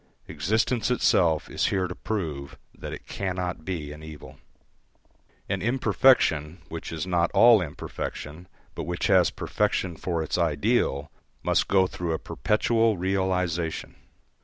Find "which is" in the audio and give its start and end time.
6.69-7.05